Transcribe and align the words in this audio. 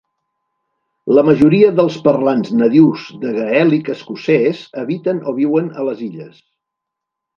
La 1.17 1.23
majoria 1.27 1.67
dels 1.79 1.97
parlants 2.07 2.49
nadius 2.61 3.03
de 3.25 3.35
gaèlic 3.35 3.91
escocès 3.95 4.65
habiten 4.85 5.21
o 5.33 5.35
viuen 5.43 5.69
a 5.83 5.87
les 5.91 6.03
illes. 6.09 6.41